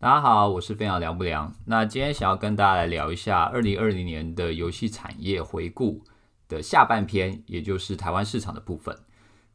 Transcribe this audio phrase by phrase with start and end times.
[0.00, 1.52] 大家好，我是分享梁不良。
[1.64, 6.04] 那今天想要跟大家来聊一下二零二零年的游戏产业回顾
[6.48, 8.96] 的下半篇，也就是台湾市场的部分。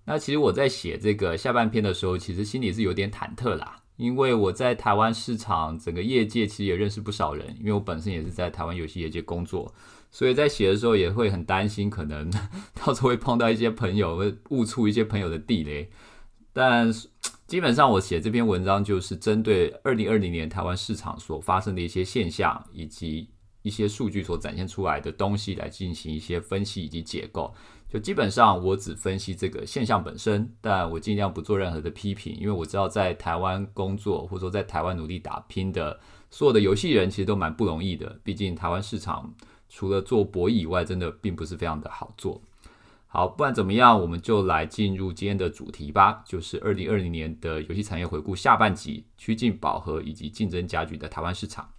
[0.04, 9.74] 那其实我在写这个下半篇的时候，其实心里是有点忐忑啦，因为我在台湾市场整个业界其实也认识不少人，因为我本身也是在台湾游戏业界工作，
[10.12, 12.30] 所以在写的时候也会很担心，可能
[12.74, 15.90] 到时候会碰到一些朋友，会误触一些朋友的地雷。
[16.54, 16.94] 但
[17.48, 23.28] 基本上，我写这篇文章就是针对二零二零年台湾市场所发生的一些现象，以及
[23.64, 27.54] 一些数据所展现出来的东西来进行一些分析以及解构。
[27.90, 36.00] 就基本上，我只分析这个现象本身，但我尽量不做任何的批评，因为我知道在台湾工作或者说在台湾努力打拼的
[36.32, 38.20] 所有的游戏人，其实都蛮不容易的。
[38.24, 39.32] 毕竟台湾市场
[39.70, 42.42] 除了做博弈以外，真的并不是非常的好做。
[43.16, 51.70] 好，不管怎么样，我们就来进入今天的主题吧，就是二零二零年的游戏产业回顾下半集，趋近饱和以及竞争加剧的台湾市场。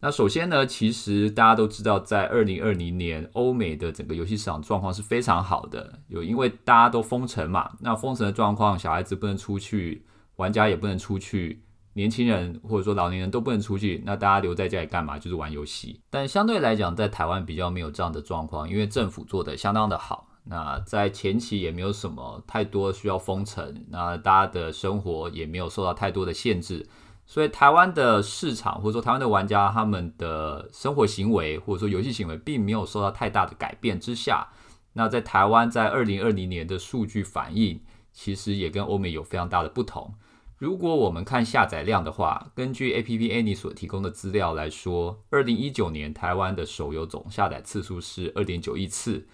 [0.00, 15.18] 那首先呢，其实大家都知道，在二零二零年，欧美的整个游戏市场状况是非常好的，有因为大家都封城嘛，那封城的状况，小孩子不能出去，玩家也不能出去，年轻人或者说老年人都不能出去，那大家留在家里干嘛？
[15.18, 16.00] 就是玩游戏。
[16.08, 20.28] 但相对来讲，在台湾比较没有这样的状况，因为政府做的相当的好。
[20.44, 26.84] 那在前期也没有什么太多需要封城，那大家的生活也没有受到太多的限制，
[27.26, 34.48] 所以台湾的市场或者说台湾的玩家他们的生活行为或者说游戏行为并没有受到太大的改变之下，
[34.94, 37.80] 那在台湾在二零二零年的数据反应
[38.12, 40.12] 其实也跟欧美有非常大的不同。
[40.58, 49.26] 如果我们看下载量的话，根据 A P P Any 所提供的资料来说，二零一九年台湾的手游总下载次数是二点九亿次。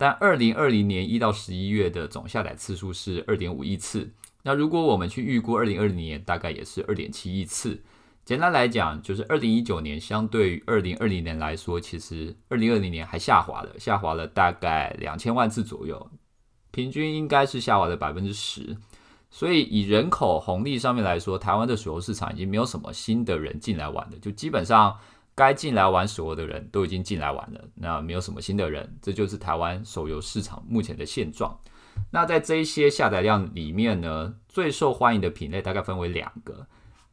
[0.00, 4.08] 但二零二零年一到十一月的总下载次数是二点五亿次，
[4.44, 7.82] 那如果我们去预估二零二零年，大概也是二点七亿次。
[8.24, 16.08] 简单来讲，就是二零一九年相对于二零二零年来说，其实二零二零年还下滑了，下滑了大概两千万次左右，
[16.70, 18.76] 平均应该是下滑了百分之十。
[19.30, 24.96] 所以以人口红利上面来说，台湾的手游市场已经没有什么新的人进来玩的，就基本上。
[25.38, 31.56] 该进来玩手游的人都已经进来玩了，那没有什么新的人，这就是台湾手游市场目前的现状。
[32.10, 36.66] 那在这一些下载量里面呢，最受欢迎的品类大概分为两个，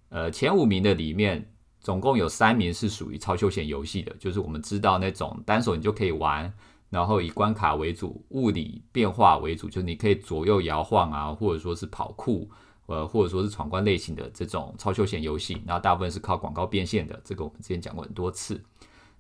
[0.10, 6.52] 呃，前五名的里面总共有三名是属于超休闲游戏的，就是我们知道那种单手你就可以玩，
[6.90, 12.50] 然后以关卡为主，物理变化为主，就是你可以左右摇晃啊，或者说是跑酷。
[12.88, 18.62] 呃，或者说是闯关类型的这种超休闲游戏，然后大部分是靠广告变现的，这个我们之前讲过很多次。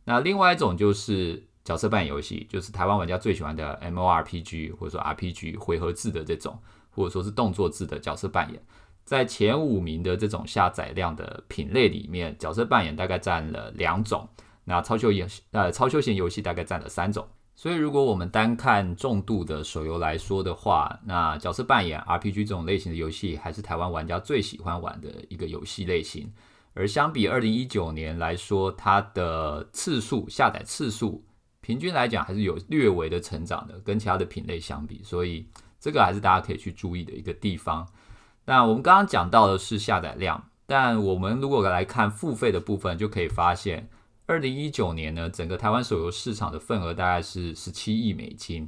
[0.04, 6.60] 那另外一种就是角色扮演游戏，就是台湾玩家最喜欢的 M O R P G 或者说 R P G 回合制的这种，
[6.92, 8.62] 或者说是动作制的角色扮演，
[9.04, 14.30] 在前五名的这种下载量的品类里面，角色扮演大概占了两种，
[14.66, 17.28] 那超休闲呃超休闲游戏大概占了三种。
[17.58, 26.30] 所以，如果我们单看重度的手游来说的话，那角色扮演 RPG 这种类型的游戏还是台湾玩家最喜欢玩的一个游戏类型。
[26.74, 31.24] 而相比二零一九年来说，它的次数下载次数
[31.62, 35.02] 平均来讲还是有略微的成长的，跟其他的品类相比。
[35.02, 35.48] 所以，
[35.80, 37.88] 这个还是大家可以去注意的一个地方。
[38.44, 43.90] 那我们刚刚讲到的是下载量，但我们如果来看付费的部分，就可以发现。
[44.28, 48.68] 二零一九年呢，整个台湾手游市场的份额大概是十七亿美金，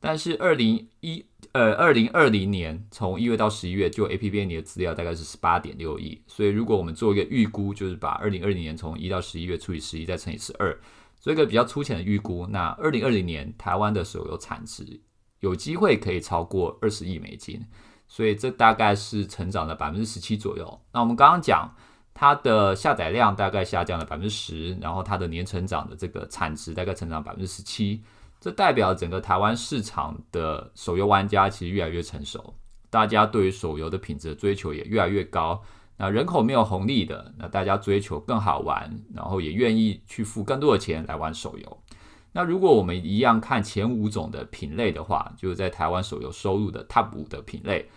[0.00, 10.76] 但是二零一呃二零二零年从一月到十一月，就 A P P N 的资料大概是十八点六亿，所以如果我们做一个预估，就是把二零二零年从一到十一月除以十一再乘以十二，
[11.20, 15.00] 做一个比较粗浅的预估，那二零二零年台湾的手游产值
[15.38, 17.64] 有机会可以超过二十亿美金，
[18.08, 20.80] 所以这大概是成长了百分之十七左右。
[20.92, 21.72] 那我们刚刚讲。
[22.20, 28.02] 它的下载量大概下降了百分之十，然后它的年成长的这个产值大概成长百分之十七，
[28.40, 32.54] 这代表整个台湾市场的手游玩家其实越来越成熟，
[32.90, 35.62] 大家对于手游的品质的追求也越来越高。
[35.96, 41.78] 那人口没有红利的，那大家追求更好玩，然后也愿意去付更多的钱来玩手游。
[42.32, 47.88] 那如果我们一样看前五种的品类的话，就是在台湾手游收入的 Top 五的品类。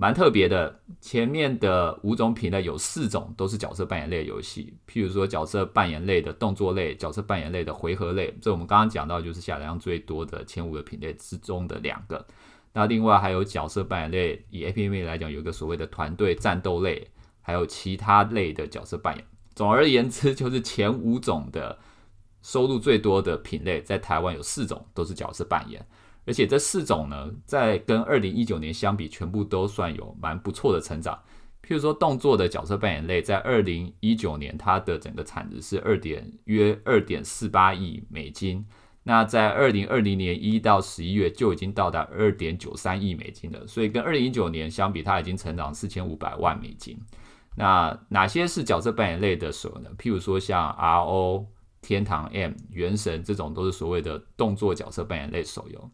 [0.00, 12.24] 蛮特别的，前面的五种品类有四种都是角色扮演类游戏，譬如说角色扮演类的动作类、角色扮演类的回合类，这我们刚刚讲到就是下载量最多的前五个品类之中的两个。
[12.72, 17.08] 那另外还有角色扮演类，以 A P M 来讲，有一个所谓的团队战斗类，
[17.40, 19.24] 还有其他类的角色扮演。
[19.56, 21.76] 总而言之，就是前五种的
[22.40, 25.84] 收入最多的品类，在台湾有四种都是角色扮演。
[26.28, 31.18] 而且这四种呢，在跟二零一九年相比，全部都算有蛮不错的成长。
[31.66, 38.64] 譬如说动作的角色扮演类，在二零一九年它的整个产值是二点约二点四八亿美金，
[39.04, 46.98] 那在二零二零年一到十一月就已经到达二点九三亿美金了，所以跟二零一九年相比，它已经成长四千五百万美金。
[47.56, 49.90] 那哪些是角色扮演类的手游呢？
[49.98, 51.44] 譬如说像 RO、
[51.82, 55.90] 天堂 M、原神这种都是所谓的动作角色扮演类手游。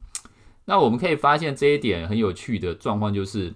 [0.64, 3.55] 那我们可以发现这一点很有趣的状况就是，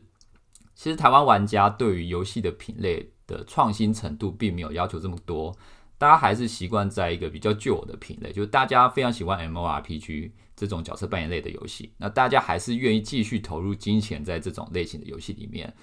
[0.75, 5.56] 其实台湾玩家对于游戏的品类的创新程度并没有要求这么多，
[5.96, 15.75] 大家还是习惯在一个比较旧的品类，就是大家非常喜欢 MORPG 这种角色扮演类的游戏，那大家还是愿意继续投入金钱在这种类型的游戏里面。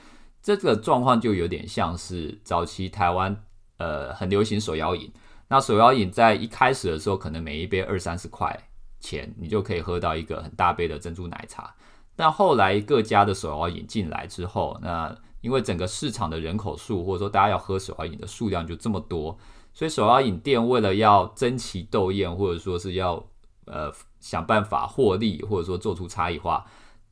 [0.41, 3.35] 这个状况就有点像是早期台湾，
[3.77, 5.11] 呃，很流行手摇饮。
[5.47, 8.69] 那手摇饮在一开始的时候，可能每一杯二三十块
[9.05, 11.75] 钱，你就可以喝到一个很大杯的珍珠奶茶。
[12.15, 19.37] 但后来各家的手摇饮进来之后，那因为整个市场的人口数，或者说大家要喝手摇饮的数量就这么多，
[19.73, 23.23] 所以手摇饮店为了要争奇斗艳，或者说是要
[23.65, 26.65] 呃想办法获利，或者说做出差异化。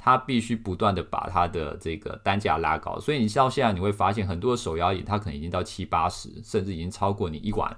[0.05, 7.73] 它必须不断的把它的这个单价拉高，所以你到现在你会发现很多手摇饮它可能已经到七八十，甚至已经超过你一碗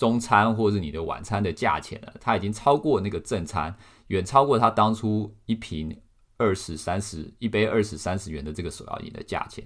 [0.00, 2.14] 中餐或者是你的晚餐的价钱了。
[2.18, 3.76] 它已经超过那个正餐，
[4.06, 5.94] 远超过它当初一瓶
[6.38, 9.62] 二十三十一杯二十三十元的这个手摇饮的价钱。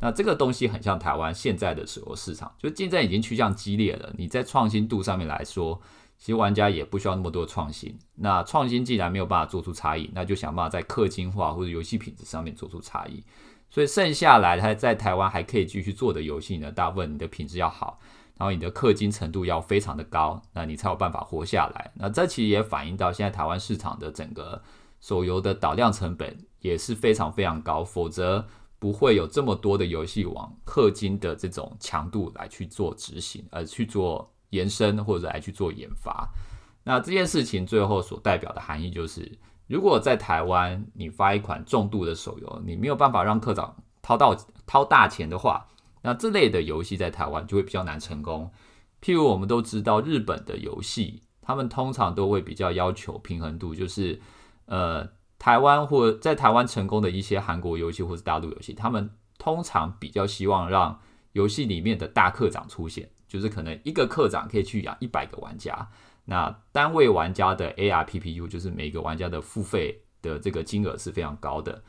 [0.00, 4.12] 那这个东西很像台湾现在的手游市场，就竞争已经趋向激烈了。
[4.18, 5.80] 你在创新度上面来说。
[6.20, 7.96] 其实玩家也不需要那么多创新。
[8.16, 13.22] 那创新既然没有办法做出差异，那就想办法在氪金化或者游戏品质上面做出差异。
[13.70, 18.00] 所以剩下来，它在台湾还可以继续做的游戏呢，大部分你的品质要好，
[18.38, 21.90] 然后你的氪金程度要非常的高，那你才有办法活下来。
[21.94, 24.62] 那这其实也反映到现在台湾市场的整个
[25.00, 28.46] 手游的导量成本也是非常非常高，否则
[28.78, 34.32] 不会有这么多的游戏往氪金的这种强度来去做执行，而去做。
[34.50, 36.26] 延伸或者来去做研发，
[36.82, 39.30] 那这件事情最后所代表的含义就是，
[39.66, 44.34] 如果在台湾你发一款重度的手游，你没有办法让科长掏到
[44.66, 45.68] 掏大钱的话，
[46.02, 48.50] 那这类的游戏在台湾就会比较难成功。
[49.02, 54.20] 譬如我们都知道，日本的游戏，他们通常都会比较要求平衡度，就是
[54.66, 55.08] 呃，
[55.38, 61.00] 台湾或在台湾成功的一些韩国游戏或是大陆游戏，他们通常比较希望让
[61.32, 63.08] 游戏里面的大课长出现。
[63.28, 65.90] 就是可能一个课长可以去养一百个玩家，
[66.24, 71.82] 那单位玩家的 ARPPU 就是每个玩家的付费的这个金额是非常高的。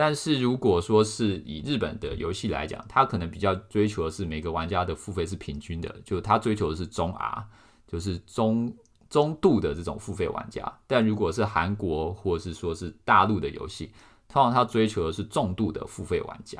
[0.00, 7.44] 但是如果说是以日本的游戏来讲，它可能比较追求的是每个玩家的付费是平均的，就它追求的是中 R，
[7.86, 8.74] 就是中
[9.10, 10.72] 中度的这种付费玩家。
[10.86, 13.92] 但如果是韩国或是说是大陆的游戏，
[14.26, 16.58] 通常它追求的是重度的付费玩家。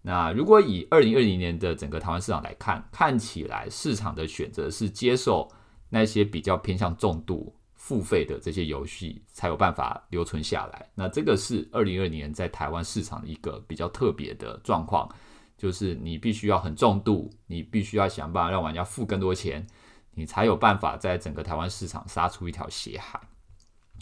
[0.00, 5.46] 那如果以二零二零年的整个台湾市场来看，看起来市场的选择是接受
[5.90, 7.54] 那些比较偏向重度
[7.90, 10.88] 付费的这些游戏，才有办法留存下来。
[10.94, 15.12] 那这个是二零二零年在台湾市场的一个比较特别的状况，
[15.58, 19.66] 就是你必须要很重度，你必须要想办法让玩家付更多钱，
[20.12, 23.20] 你才有办法在整个台湾市场杀出一条血海。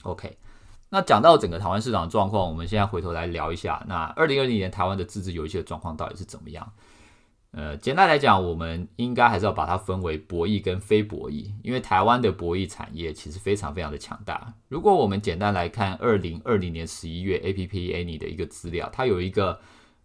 [0.02, 0.36] OK。
[0.90, 6.70] 那讲到整个台湾市场的状况，我们现在回头来聊一下，那二零二零年台湾的自制游戏的状况到底是怎么样？
[7.52, 14.54] 呃，简单来讲，我们应该还是要把它分为博弈跟非博弈，因为台湾的博弈产业其实非常非常的强大。
[14.68, 19.60] 如果我们简单来看二零二零年十一月 A P P A N Y 的一个资料，它有一个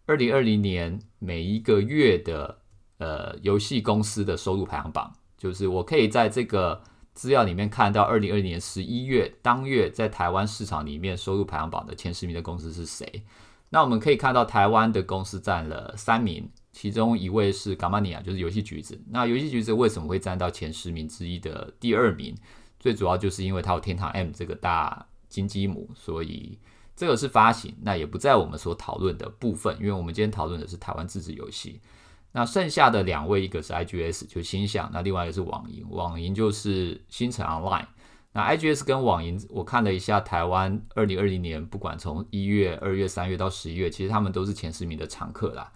[0.06, 2.60] 二零二零年每一个月的
[2.98, 6.82] 呃游戏公司的收入排行榜，就是我可以在这个。
[7.15, 13.22] 资料里面看到，二零二零年十一月当月在台湾市场里面收入排行榜的前十名的公司是谁？
[13.70, 19.00] 那我们可以看到，台湾的公司占了三名，其中一位是 Gamania，就是游戏橘子。
[19.10, 22.36] 那游戏橘子为什么会占到前十名之一的第二名？
[22.80, 26.60] 最主要就是因为它有天堂 M 这个大金鸡母，所以
[26.96, 31.80] 这个是发行，那也不在我们所讨论的部分，因为我们今天讨论的是台湾自制游戏。
[32.34, 37.86] 那剩下的两位，一个是 IGS，就星象；那另外一个是网银，网银就是星辰 Online。
[38.34, 45.72] 那 IGS 跟网银，我看了一下，台湾二零二零年，不管从一月、二月、三月到十一月，其实他们都是前十名的常客啦。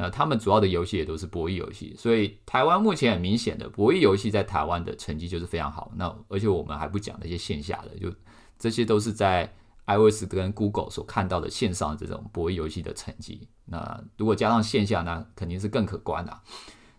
[0.00, 5.92] 那他们主要的游戏也都是博弈游戏，所以台湾目前很明显的博弈游戏在台湾的成绩就是非常好。
[5.96, 8.12] 那而且我们还不讲那些线下的，就
[8.58, 9.52] 这些都是在。
[9.86, 16.40] iOS 跟 Google 所看到的线上这种博弈游戏的成绩，那如果加上线下，那肯定是更可观的。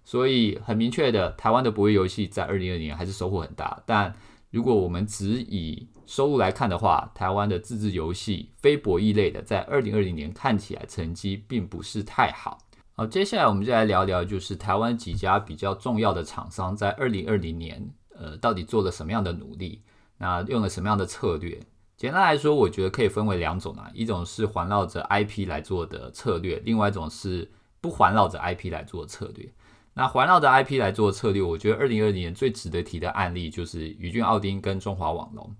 [0.03, 3.81] 所以很明确的，台湾的博弈游戏在二零二零年还是收获很大。
[3.85, 4.13] 但
[4.49, 12.57] 如果我们只以收入来看的话，台湾的自制游戏非博弈类的，在二零二零年看起来成绩并不是太好。
[13.01, 19.81] 好，接下来我们就来聊聊，就是台湾几家比较重要的厂商在二零二零年，呃，到底做了什么样的努力？
[20.19, 21.59] 那用了什么样的策略？
[21.97, 27.49] 简单来说，我觉得可以分为两种啊，一种是环绕着 IP 来做的策略，另外一种是
[27.81, 29.51] 不环绕着 IP 来做的策略。
[29.95, 35.51] 那环绕着 IP 来做策略，我觉得二零二零年最值得提的案例就是宇峻奥丁跟中华网龙。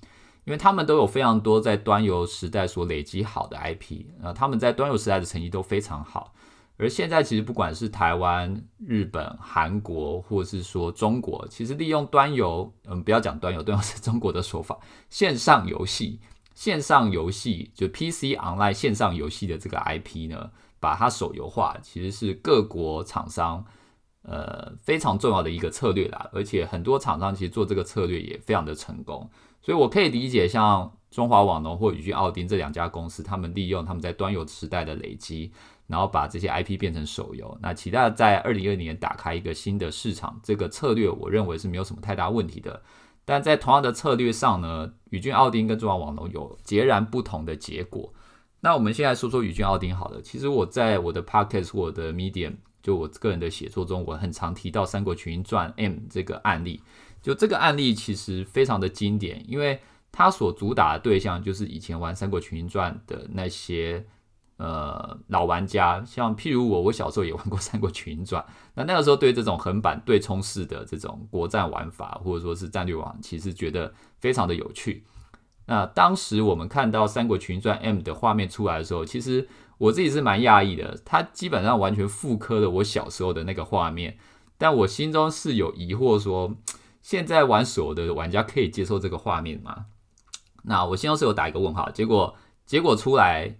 [0.44, 6.36] 因为他们都有非常多在端游时代所累积好的 IP，呃，他们在端游时代的成绩都非常好。
[6.78, 16.20] 而现在其实不管是台湾、日本、韩国，或是说中国，其实利用端游，嗯，不要讲端游，端游是中国的说法，线上游戏、
[16.56, 23.64] 线上游戏就 PC online 线上游戏的这个 IP 呢，把它手游化，其实是各国厂商
[24.24, 26.30] 呃非常重要的一个策略啦。
[26.34, 29.30] 而且很多厂商其实做这个策略也非常的成功。
[29.64, 35.52] 所以，我可以理解，像中华网龙或宇峻奥丁这两家公司，他们利用他们在端游时代的累积，
[35.92, 37.56] 然后把这些 IP 变成手游。
[37.62, 42.82] 那期待在二零二零年打开一个新的市场，这个策略我认为是没有什么太大问题的。
[43.26, 48.12] 但在同样的策略上呢，宇峻奥丁跟中华网龙有截然不同的结果。
[48.62, 50.22] 那我们现在说说宇峻奥丁好了。
[50.22, 56.82] 其实我在我的 Podcast 或者 Medium，就我个人的写作中，我很常提到《三国群英传 M》这个案例。
[57.22, 59.80] 就这个案例其实非常的经典，因为
[60.12, 64.04] 它所主打的对象就是以前玩《三国群英传》的那些
[64.62, 68.42] 呃老玩家，像譬如我，我小时候也玩过《三国群传》，
[68.76, 75.04] 那那个时候对这种横版对冲式的这种国战玩法，或者说是战略网，其实觉得非常的有趣。
[75.66, 84.18] 那当时我们看到《三国群传 M》的画面出来的时候，其实我自己是蛮讶异的，它基本上完全复刻了我小时候的那个画面，
[84.58, 86.56] 但我心中是有疑惑说。
[87.02, 89.88] 现在玩手游的玩家可以接受这个画面吗？
[90.66, 92.36] 那我心中是有打一个问号，结果
[92.68, 93.58] 结果出来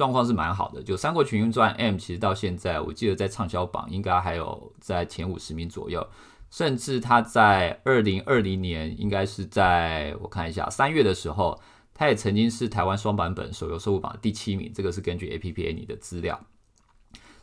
[0.00, 0.82] 状况是蛮好的。
[0.82, 6.08] 就《三国群英传 M》其实到现在，我记得在畅销榜应该还有在前五十名左右，
[6.50, 11.60] 甚至它在二零二零年应该是在我看一下三月的时候，
[11.92, 14.72] 它也曾经是台湾双版本手游收入榜第七名。
[14.74, 16.40] 这个是根据 APPA 你的资料，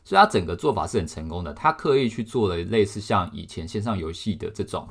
[0.03, 1.53] 所以它整个做法是很成功的。
[1.53, 4.89] 它刻意去做了类似像以前线上游戏的这种。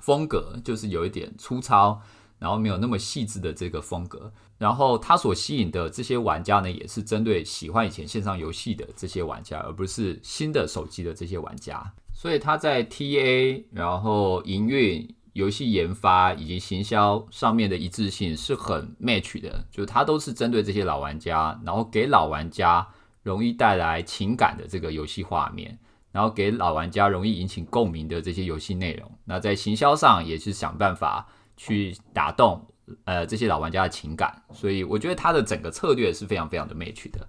[0.00, 1.98] 风格就是有一点粗糙，
[2.38, 4.30] 然后没有那么细致的这个风格。
[4.64, 11.92] 然后它所吸引的这些玩家呢，也是针对喜欢以前线上游戏的这些玩家，而不是新的手机的这些玩家。
[12.14, 22.88] 所以它在 TA、然后营运、游戏研发以及行销上面的一致性是很 match 的，就它都是针对这些老玩家，然后给老玩家
[23.22, 25.78] 容易带来情感的这个游戏画面。
[26.10, 32.64] 然后给老玩家容易引起共鸣的这些游戏内容，那在行销上也是想办法去打动
[33.04, 37.26] 呃这些老玩家的情感，所以我觉得他的整个策略是非常非常的 match 的。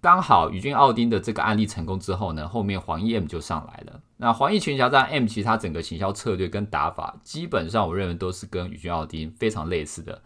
[0.00, 4.00] 刚好宇峻奥丁的这个案例成功之后呢，后面黄奕 M 就上来了。
[4.16, 10.20] 那黄奕群侠战 M 其实它整个行销策略跟打法，基本上我认为都是跟宇峻奥丁非常类似的。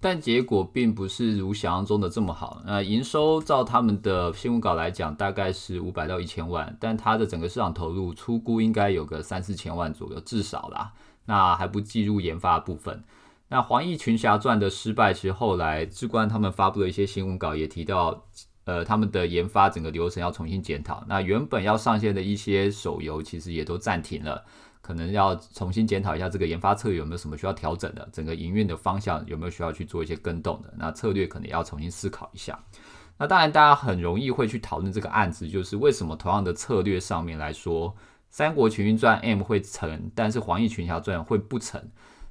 [0.00, 2.60] 但结果并不是如想象中的这么好。
[2.66, 10.92] 那营收照他们的新闻稿来讲，大概是五百到一千万，但它的整个市场投入出估应该有个三四千万左右，至少啦。
[11.26, 13.02] 那还不计入研发部分。
[13.48, 18.24] 那《黄奕群侠传》的失败，其实后来志关他们发布了一些新闻稿也提到，
[18.64, 21.04] 呃，他们的研发整个流程要重新检讨。
[21.06, 24.44] 那原本要上线的一些手游，其实也都暂停了。
[24.80, 32.58] 可能要重新检讨一下这个研发策略有没有什么需要调整的，整个营运的方向有没有需要去做一些更动的，那策略可能要重新思考一下。
[33.16, 37.90] 那当然，大家很容易会去讨论这个案子，就是为什么同样的策略上面来说，
[38.32, 41.80] 《三国群英传 M》会成，但是《黄奕群侠传》会不成？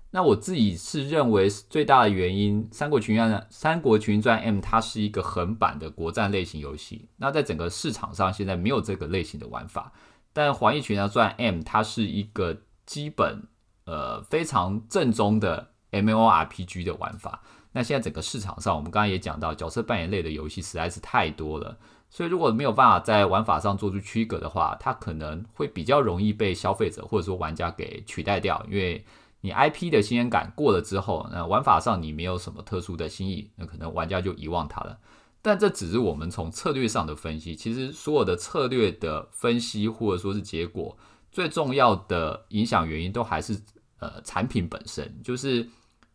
[0.10, 9.93] 那我自己是认为最大的原因，《三国群英传》《三国群英传 M》它是一个横版的国战类型游戏，那在整个市场上现在没有这个类型的玩法。
[10.34, 13.48] 但《黄奕群侠传 M》它是一个基本
[13.86, 17.41] 呃非常正宗的 M O R P G 的玩法。
[17.74, 21.77] 那现在整个市场上，我们刚刚也讲到，角色扮演类的游戏实在是太多了，
[22.13, 28.63] 所以如果没有办法在玩法上做出区隔的话，它可能会比较容易被消费者或者说玩家给取代掉。
[28.70, 29.03] 因为
[29.39, 35.00] 你 I P 的新鲜感过了之后，那玩法上你没有什么特殊的新意，那可能玩家就遗忘它了。
[35.41, 40.96] 但这只是我们从策略上的分析，其实所有的策略的分析或者说是结果，
[41.32, 43.58] 最重要的影响原因都还是
[44.00, 45.18] 呃产品本身。
[45.24, 45.68] 就是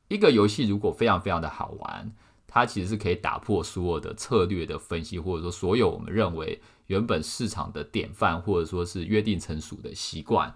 [0.08, 2.12] 一个游戏如果非常非常的好玩，
[2.56, 10.54] 它其实是可以打破所有的策略的分析，或者说所有我们认为原本市场的典范或者说是约定成熟的习惯。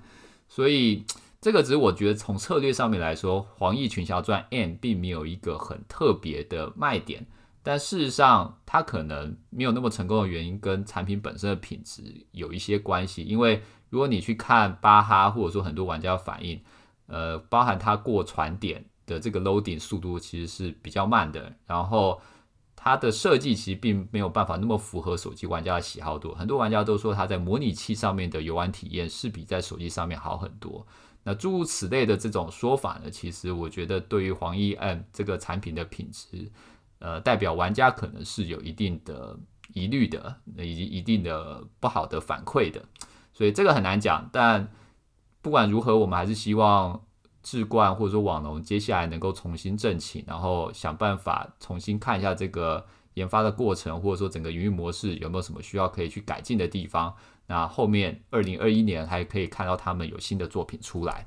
[0.48, 1.04] 所以
[1.42, 7.26] 这个只是我觉得从策略上面来说，《黄奕群侠传 N》并没有一个很特别的卖点。
[7.62, 12.02] 但事实上，它可能没有那么成功的原因，跟产品本身的品质
[12.32, 13.22] 有一些关系。
[13.24, 16.62] 因为如果你去看巴哈，或者说很多玩家反映，
[17.08, 22.18] 呃，包含它过传点的这个 loading 速度其实是比较慢的，然后
[22.74, 26.32] 它的设计其实并没有办法那么符合手机玩家的喜好度。
[26.34, 30.86] 很多玩家都说它在模拟器上面的游玩体验是比在手机上面好很多。
[31.24, 36.50] 那诸如此类的这种说法呢，其实我觉得对于黄一 M 这个产品的品质。
[37.02, 39.34] 呃，代表玩家可能是有一定的
[39.72, 42.84] 疑虑的，以及一定的不好的反馈的，
[43.32, 44.28] 所以这个很难讲。
[44.30, 44.70] 但
[45.40, 47.02] 不管如何，我们还是希望
[47.42, 57.14] 智冠或者说网龙接下来能够重新振起，然后想办法重新看一下这个研发的过程，或者说整个营运模式有没有什么需要可以去改进的地方。
[57.46, 61.26] 那后面二零二一年还可以看到他们有新的作品出来。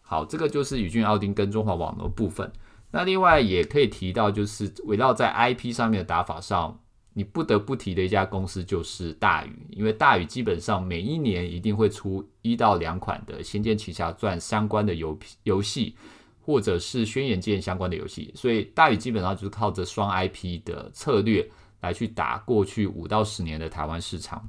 [0.00, 2.52] 好，这个就是宇峻奥丁跟中华网龙部分。
[2.90, 6.80] 那另外也可以提到，就是围绕在 IP 上面的打法上，
[7.14, 15.94] 你不得不提的一家公司就是大宇，因为大宇基本上每一年一定会出一到两款的《仙剑奇侠传》相关的游游戏，
[16.40, 21.48] 或者是《轩辕剑》相关的游戏，所以大宇基本上就是靠着双 IP 的策略
[21.80, 24.48] 来去打过去五到十年的台湾市场。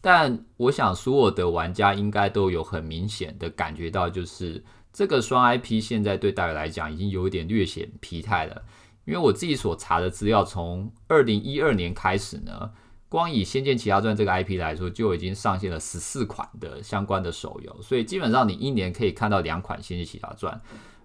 [0.00, 4.62] 但我想所有的玩家应该都有很明显的感觉到，就是。
[4.96, 8.62] 这个双 IP 现在对大家来讲已经有一点略显疲态了，
[9.04, 12.70] 因为我自己所查的资料，从二零一二年开始呢，
[13.08, 20.54] 光以《仙剑奇侠传》这个 IP 来说，就已经上线了十四款的相关的手游，所以基本上你一年可以看到两款《仙剑奇侠传》，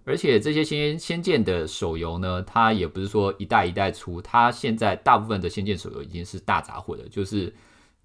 [0.05, 7.53] 而且这些仙仙剑的手游呢，它也不是说一代一代出，它现在大部分的仙剑手游已经是大杂烩了，就是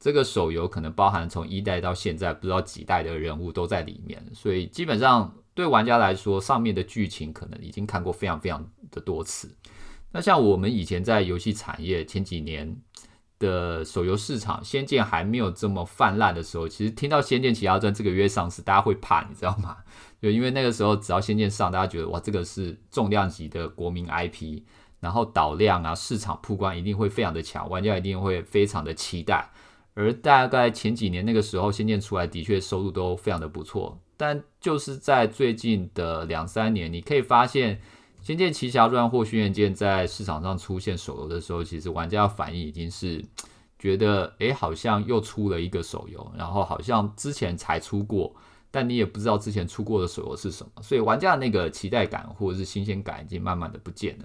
[0.00, 5.32] 这个手游可能包含从一代到现在不知道几代的人物都在里面，所以基本上。
[5.56, 9.48] 对玩家来说，上面的剧情可能已经看过非常非常的多次。
[10.14, 12.76] 那像我们以前在游戏产业前几年
[13.40, 19.78] 的手游市场，《仙剑》还没有这么泛滥的时候，其实听到《仙剑奇侠传》这个月上市，大家会怕，你知道吗？
[20.22, 24.62] 就因为那个时候只要《仙剑》上，大家觉得哇，这个是重量级的国民 IP，
[25.00, 29.50] 然后导量啊、市场曝光一定会非常的强，玩家一定会非常的期待。
[29.94, 34.00] 而大概前几年那个时候，《仙剑》出来的确收入都非常的不错。
[34.16, 37.76] 但就是在最近的两三年，你可以发现
[38.24, 43.22] 《仙剑奇侠传》或《轩辕剑》在市场上出现手游的时候，其实玩家的反应已经是
[43.78, 48.34] 觉得，哎，好像又出了一个手游，然后好像之前才出过，
[48.70, 54.24] 但你也不知道之前出过的手游是什么，所以玩家的那个期待感或者是新鲜感已经慢慢的不见了。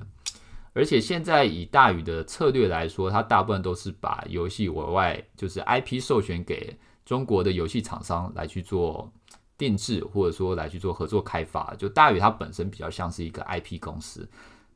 [0.71, 9.11] 而且现在以大宇的策略来说，它大部分都是把游戏额外就是 IP 授权给中国的游戏厂商来去做。
[9.59, 14.27] 定制或者说来去做合作开发，就大宇它本身比较像是一个 IP 公司。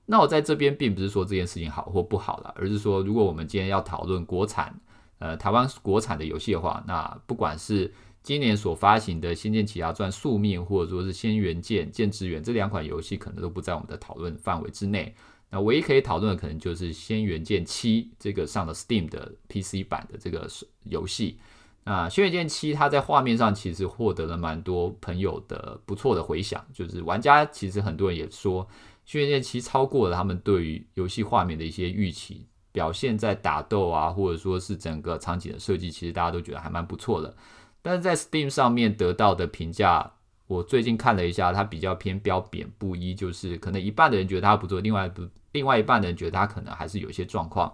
[0.05, 4.77] 那我在这边并不是说这件事情好或不好了，而是说如果我们今天要讨论国产，
[5.19, 15.15] 呃，台湾国产的游戏的话，那不管是今年所发行的《仙剑奇侠传：宿命》或者说是《仙元剑剑之源》这两款游戏，可能都不在我们的讨论范围之内。
[15.49, 20.49] 那唯一可以讨论的，可能就是《仙元剑七》这个上了 Steam 的 PC 版的这个
[20.83, 21.37] 游戏。
[21.83, 28.65] 啊，《轩辕剑七》它在画面上其实获得了蛮多朋友的不错的回响，就是玩家其实很多人也说，
[29.03, 37.35] 《轩辕剑七》超过了他们对于游戏画面的一些预期，表现在打斗啊，或者说是整个场景的设计，其实大家都觉得还蛮不错的。
[37.81, 40.13] 但是在 Steam 上面得到的评价，
[40.47, 47.73] 我最近看了一下，它比较偏标贬不一，就是可能一半的人觉得它不错，另外不另外一半的人觉得它可能还是有些状况。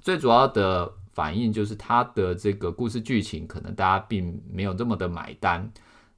[0.00, 0.94] 最主要的。
[1.12, 5.70] 反映就是它的这个故事剧情，可能大家并没有这么的买单，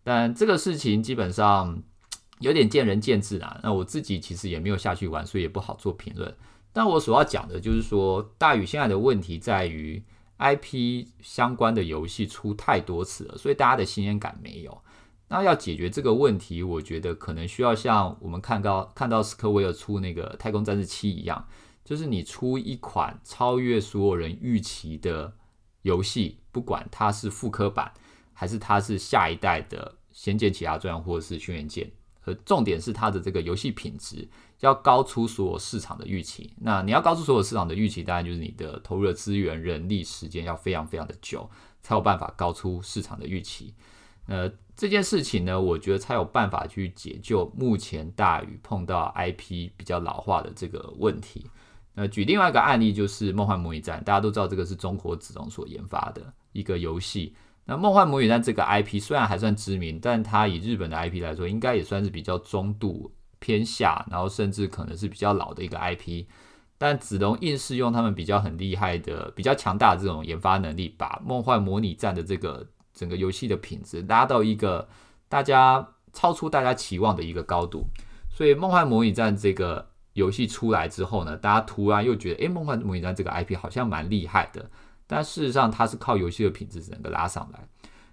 [0.04, 1.82] 但这个事情基本上
[2.40, 3.58] 有点见仁见智啊。
[3.62, 6.34] 那我自己其实也没有下去玩，所以也不好做评论。
[6.72, 10.02] 但我所要讲的就是说，大宇现在的问题在于
[10.38, 14.82] IP 相关的游戏出太多次了，所以大家的新鲜感没有。
[15.28, 21.46] 那要解决这个问题，我觉得可能需要像我们看到看到斯科威尔出那个《太空战士七》一样。
[21.84, 25.34] 就是你出一款超越所有人预期的
[25.82, 27.92] 游戏，不管它是复刻版，
[28.32, 31.86] 还是它是下一代的《仙剑奇侠传》或者是《轩辕剑》，
[32.20, 34.28] 和重点是它的这个游戏品质
[34.60, 36.54] 要高出所有市场的预期。
[36.60, 43.74] 那你要高出所有市场的预期，当然就是你的投入的资源、人力、时间要非常非常的久，才有办法高出市场的预期。
[44.28, 51.50] 呃，这件事情呢，我觉得才有办法去解救目前大宇碰到 IP 比较老化的这个问题。
[51.94, 57.34] 那举另外一个案例，就是《梦幻模拟战》，大家都知道这个是中国子龙所研发的一个游戏。
[57.64, 66.24] 那《梦幻模拟战》这个 IP 虽然还算知名，但它以日本的 IP 来说，应该也算是比较中度偏下，然后甚至可能是比较老的一个 IP。
[66.78, 74.88] 但子龙硬是用他们比较很厉害的、比较强大的这种研发能力，把梦幻模拟战的这个整个游戏的品质拉到一个
[75.28, 77.86] 大家超出大家期望的一个高度。
[78.28, 84.70] 所以梦幻模拟战这个游戏出来之后呢，大家突然又觉得，诶，梦幻模拟战这个 IP 好像蛮厉害的。
[85.06, 87.60] 但事实上，它是靠游戏的品质整个拉上来。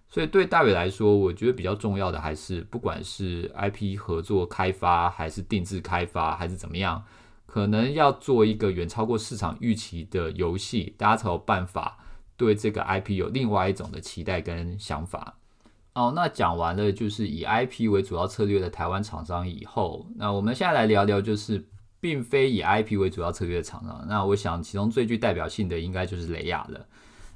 [0.09, 7.03] 所以对大伟来说，我觉得比较重要的还是，不管是 IP 合作开发，还是定制开发，还是怎么样。
[7.45, 11.97] 可能要做一个远超过市场预期的游戏，大家才有办法
[12.35, 15.35] 对这个 IP 有另外一种的期待跟想法。
[15.93, 21.65] 哦，那讲完了就是以 IP 为主要策略的台湾厂商以后，那我们现在来聊聊就是
[21.99, 24.05] 并非以 IP 为主要策略的厂商。
[24.07, 26.85] 那我想其中最具代表性的应该就是雷亚了。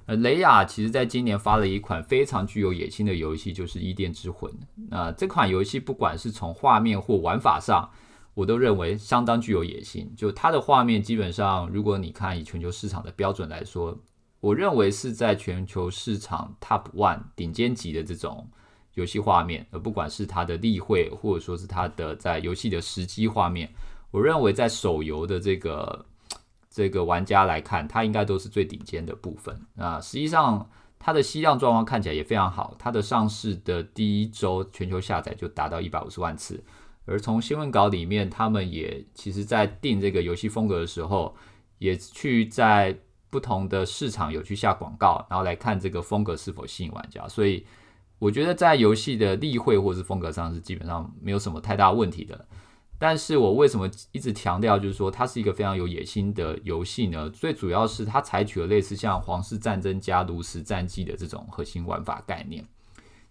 [0.06, 4.52] 呃，雷亚其实在今年发了一款非常具有野心的游戏，就是《伊甸之魂》。
[4.89, 7.89] 那这款游戏不管是从画面或玩法上，
[8.34, 10.13] 我都认为相当具有野心。
[10.17, 13.97] 就它的画面，基本上如果你看以全球市场的标准来说，
[14.41, 18.49] 我认为是在全球市场 Top One 顶尖级的这种
[18.95, 19.65] 游戏画面。
[19.71, 23.71] 而不管是它的例会，或者说是它的在游戏的实机画面，
[24.13, 26.06] 我认为在手游的这个
[26.69, 29.60] 这个玩家来看，它应该都是最顶尖的部分。
[29.73, 32.76] 那实际上它的吸量状况看起来也非常好。
[32.78, 36.63] 它的上市的第一周全球下载就达到一百五十万次。
[37.06, 41.36] 而从新闻稿里面，他们也其实在定这个游戏风格的时候，
[41.80, 42.95] 也去在
[43.32, 47.28] 不同的市场有去下广告，然后来看这个风格是否吸引玩家。
[47.28, 47.65] 所以
[48.19, 52.47] 我觉得在游戏的例会或是风格上是基本上没有什么太大问题的。
[52.97, 57.29] 但是我为什么一直强调就是说它是一个非常有野心的游戏呢？
[57.29, 62.65] 最主要是它采取了类似像《皇室战争》加《炉石战记》的这种核心玩法概念，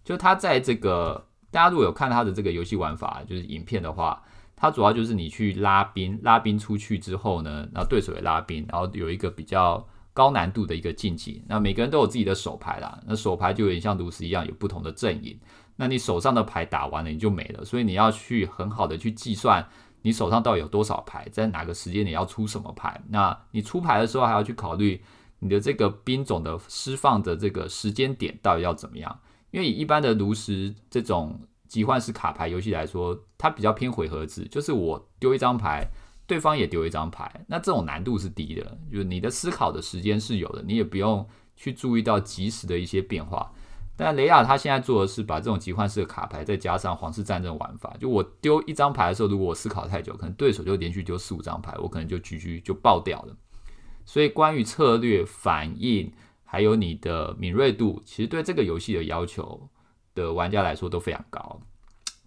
[0.03, 1.27] 就它在这个。
[1.53, 4.19] 大家如果有看它的这个游戏玩法，就是影片的话，
[4.55, 11.43] 它主要就是你去拉兵，拉兵出去之后呢，然后对手也拉兵，然后有一个比较高难度的一个竞技。
[11.47, 15.37] 那每个人都有自己的手牌啦，那手牌就有点像炉石一样，有不同的阵营。
[15.75, 19.67] 那你手上的牌打完了，你就没了，所以你要去很好的去计算
[20.03, 23.01] 你手上到底有多少牌，在哪个时间你要出什么牌。
[23.09, 25.01] 那你出牌的时候还要去考虑
[25.39, 29.19] 你的这个兵种的释放的这个时间点到底要怎么样。
[29.51, 35.87] 因为以一般的炉石这种集换式卡牌游戏来说，它比较偏回合制，就是我丢一张牌，
[36.27, 43.51] 对方也丢一张牌，那这种难度是低的，就是你的思考的时间是有的，你也不用去注意到及时的一些变化。
[43.95, 53.35] 但雷亚他现在做的是把这种集换式的卡牌再加上皇室战争玩法，就我丢一张牌的时候，如果我思考太久，可能对手就连续丢四五张牌，我可能就局局就爆掉了。
[54.05, 56.11] 所以关于策略反应。
[56.45, 59.67] 还有你的敏锐度，其实对这个游戏的要求
[60.13, 61.59] 的玩家来说都非常高，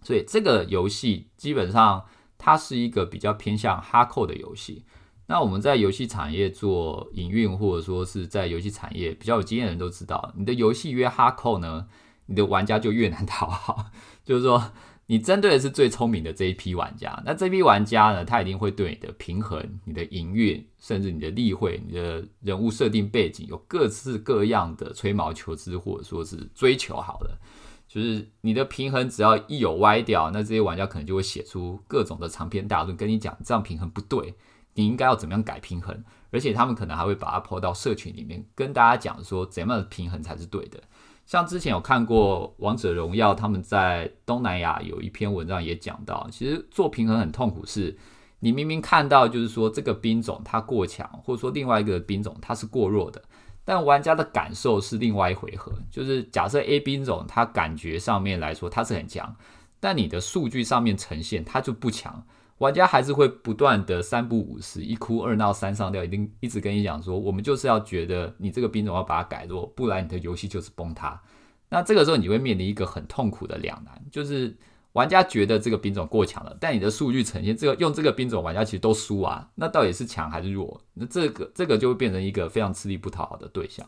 [0.03, 2.03] 所以这个游戏基本上
[2.37, 4.83] 它是一个比较偏向哈扣的游戏。
[5.27, 11.87] 那我们在游戏产业做营运，或者说是在游戏产业比较有经验的人都知道，你的游戏越哈扣呢，
[12.25, 13.91] 你的玩家就越难讨好，
[14.23, 14.71] 就是说。
[15.09, 26.97] 你针对的是最聪明的这一批玩家，那这批玩家呢，他一定会对你的平衡、你的营运，甚至你的例会、你的人物设定背景有各式各样的吹毛求疵，或者说是追求。
[26.97, 27.39] 好了，
[27.87, 34.33] 就是你的平衡只要一有歪掉，那这些玩家可能就会写出各种的长篇大论，跟你讲这样平衡不对，
[34.77, 40.79] 你应该要怎么样改平衡，而且他们可能还会把它抛到社群里面，跟大家讲说怎样的平衡才是对的。
[41.25, 47.65] 像之前有看过《王者荣耀》，他们在东南亚有一篇文章也讲到，其实做平衡很痛苦。
[47.65, 47.97] 是
[48.39, 53.19] 你明明看到，就是说这个兵种它过强，或者说另外一个兵种它是过弱的，
[53.65, 55.73] 但玩家的感受是另外一回合。
[55.89, 59.35] 就是假设 A 兵种它感觉上面来说它是很强，
[59.79, 62.23] 但你的数据上面呈现它就不强。
[62.59, 71.21] 玩家还是会不断的三不五时，一哭二闹三上吊，一定一直跟你讲说，我们就是要觉得你这个兵种要把它改弱，不然你的游戏就是崩塌。
[71.69, 74.57] 那这个时候你会面临一个很痛苦的两难， 就是
[74.93, 80.81] 玩家觉得这个兵种过强了，但你的数据呈现这个用这个兵种玩家其实都输啊，那到底是强还是弱？
[80.95, 83.87] 那这个这个就会变成一个非常吃力不讨好的对象。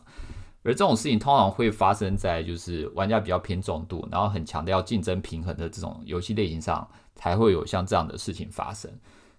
[0.62, 6.86] 而这种事情通常会发生在就是玩家比较偏重度，然后很强调竞争平衡的这种游戏类型上。
[7.20, 8.90] 才会有像这样的事情发生，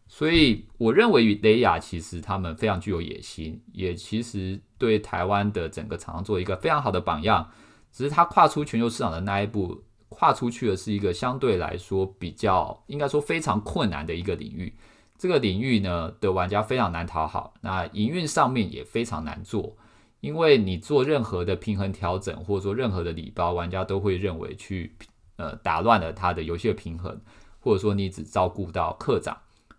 [0.07, 7.49] 所以我认为雷亚其实他们非常具有野心，也其实对台湾的整个厂商做一个非常好的榜样。
[7.91, 14.71] 只是他跨出全球市场的那一步，跨出去的是一个相对来说比较应该说非常困难的一个领域。
[15.17, 19.75] 这个领域呢的玩家非常难讨好，那营运上面也非常难做，
[20.19, 24.95] 因为你做任何的平衡调整或者说任何的礼包，玩家都会认为去
[25.37, 27.19] 呃打乱了他的游戏的平衡。
[27.61, 29.37] 或者说你只照顾到课长，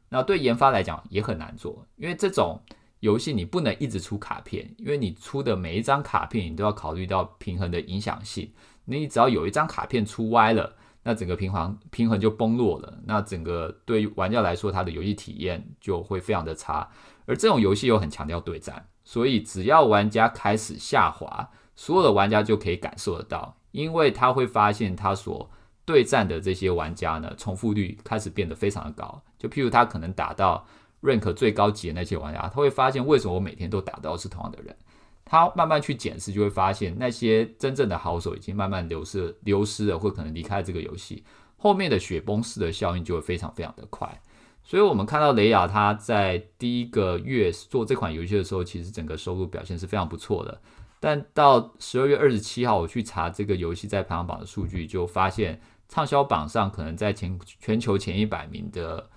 [0.08, 2.62] 那对研发来讲也很难做，因为这种
[3.00, 8.50] 游戏你不能一直出卡片，因为你出的每一张卡片你都要考虑到平衡的影响性。
[8.84, 16.88] 你只要有一张卡片出歪了，那整个平衡平衡就崩落了，那整个对于玩家来说，他的游戏体验就会非常的差。
[17.26, 25.48] 而这种游戏又很强调对战，所以只要玩家开始下滑，所有的玩家就可以感受得到，因为他会发现他所
[25.84, 29.22] 对战的这些玩家呢，重复率开始变得非常的高。
[29.38, 30.66] 就譬如他可能打到
[31.02, 34.76] rank 最高级的那些玩家，他会发现为什么我每天都打到是同样的人。
[35.24, 41.24] 他慢慢去检视，就会发现那些真正的好手已经慢慢流失、流失了，或可能离开这个游戏。
[41.56, 44.20] 后面的雪崩式的效应就会非常非常的快。
[44.64, 50.60] 所以，我们看到雷亚他在第一个月做这款游戏的时候，其实整个收入表现是非常不错的。
[51.00, 55.60] 但到十二月二十七号，我去查这个游戏在排行榜的数据，就发现
[55.92, 59.10] 畅销榜上可能在前全球前一百名的。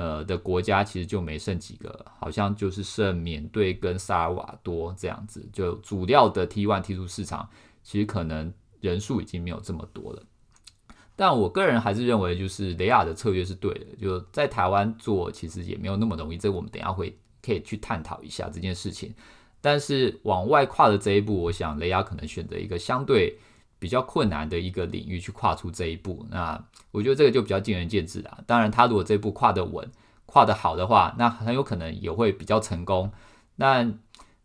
[0.00, 7.50] 呃的国家其实就没剩几个，好像就是剩缅甸跟萨尔瓦多这样子，就主要的 T one 踢出市场，
[7.82, 10.22] 其实可能人数已经没有这么多了。
[11.16, 19.12] 但我个人还是认为，就是雷亚的策略是对的，就在台湾做其实也没有那么容易，这我们等下会可以去探讨一下这件事情。
[19.60, 23.36] 但是往外跨的这一步，我想雷亚可能选择一个相对。
[23.78, 28.38] 比较困难的一个领域去跨出这一步，那我觉得这个就比较见仁见智啊。
[28.46, 29.90] 当然，他如果这一步跨得稳、
[30.26, 33.12] 跨得好的话，那很有可能也会比较成功。
[33.56, 33.92] 那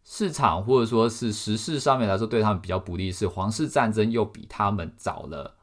[0.04, 5.56] 市场或者说是时事上面来说，对他们比较不利是皇室战争又比他们早了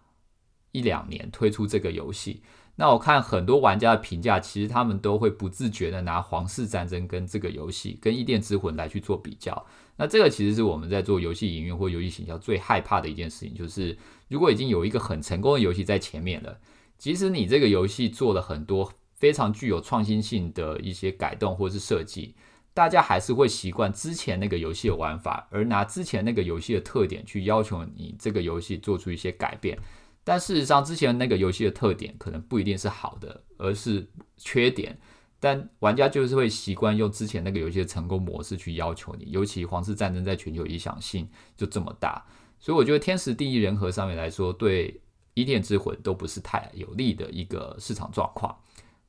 [0.72, 2.42] 一两年推出这个游戏。
[2.80, 9.66] 那我看很多玩家的评价，其实他们都会不自觉的拿皇室战争跟这个游戏、跟异电之魂来去做比较。
[9.98, 16.58] 那这个其实是我们在做游戏营运或游戏行销最害怕的一件事情，就是如果已经有一个很成功的游戏在前面了，
[16.96, 22.34] 即使你这个游戏做了很多非常具有创新性的一些改动或是设计，
[22.72, 29.78] 大家还是会习惯之前那个游戏的玩法，而拿之前那个游戏的特点去要求你这个游戏做出一些改变。
[30.22, 34.98] 但事实上，之前那个游戏的特点可能不一定是好的，而是缺点。
[35.42, 42.22] 但玩家就是会习惯用之前那个游戏的成功模式去要求你，尤其皇室战争在全球影响性就这么大，
[42.58, 45.00] 所以我觉得天时地利人和上面来说，对
[45.32, 48.54] 伊甸之魂都不是太有利的一个市场状况。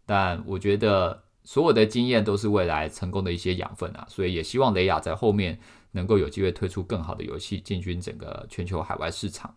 [0.06, 5.60] 但我觉得所有的经验都是未来成功的一些养分啊，所以也希望雷亚在后面
[5.92, 9.54] 能够有机会推出更好的游戏，进军整个全球海外市场。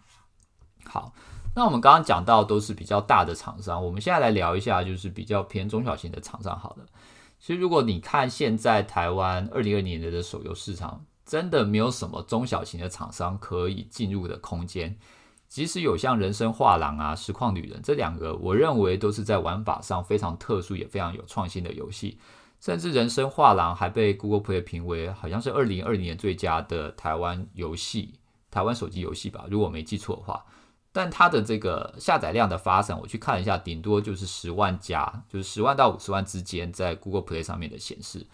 [0.82, 1.14] 好。
[1.56, 6.58] 那我们刚刚讲到都是比较大的厂商，我们现在来聊一下，就是比较偏中小型的厂商。
[6.58, 6.84] 好了，
[7.38, 14.98] 其实如果你看现在台湾二零二零年的手游市场，真的没有什么中小型的厂商可以进入的空间。
[15.48, 22.18] 即使有像人生画廊啊、实况旅人这两个，我认为都是在玩法上非常特殊也非常有创新的游戏，
[22.58, 28.14] 甚至人生画廊还被 Google Play 评为好像是二零二零年最佳的台湾游戏、
[28.50, 30.44] 台湾手机游戏吧，如果我没记错的话。
[30.96, 38.24] 但它的这个下载量的发展，我去看一下，顶多就是十万加，就是十万到五十万之间，在 Google Play 上面的显示。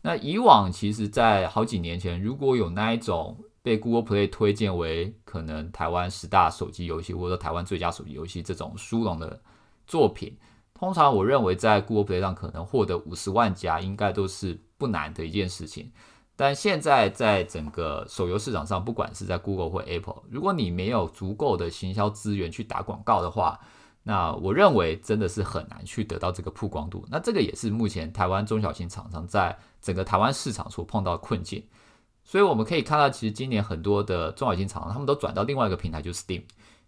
[0.00, 9.38] 那以往其实，在好几年前，如果有那一种被 Google Play 推荐为可能台湾十大手机游戏，或者说台湾最佳手机游戏这种殊荣的
[9.86, 10.34] 作品，
[10.72, 15.92] 通常我认为在 Google Play 上可能获得五十万加，应该都是不难的一件事情。
[16.38, 23.58] 但现在在整个手游市场上，不管是在 Google 或 Apple，如果你没有足够的行销资源去打广告的话，
[24.02, 27.06] 那我认为真的是很难去得到这个曝光度。
[27.10, 31.64] 那这个也是目前台湾中小型厂商在整个台湾市场所碰到的困境。
[32.22, 36.42] 所以我们可以看到，其实今年很多的中小型厂商他们都转到另外一个平台，就是 Steam，